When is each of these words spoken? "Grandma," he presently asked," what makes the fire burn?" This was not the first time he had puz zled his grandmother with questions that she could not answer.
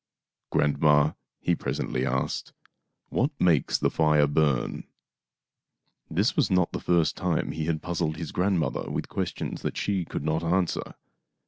"Grandma," 0.49 1.13
he 1.39 1.53
presently 1.53 2.07
asked," 2.07 2.53
what 3.09 3.29
makes 3.39 3.77
the 3.77 3.91
fire 3.91 4.25
burn?" 4.25 4.85
This 6.17 6.35
was 6.35 6.49
not 6.49 6.71
the 6.71 6.79
first 6.79 7.15
time 7.15 7.51
he 7.51 7.65
had 7.65 7.83
puz 7.83 8.01
zled 8.01 8.15
his 8.15 8.31
grandmother 8.31 8.89
with 8.89 9.09
questions 9.09 9.61
that 9.61 9.77
she 9.77 10.03
could 10.03 10.23
not 10.23 10.41
answer. 10.43 10.95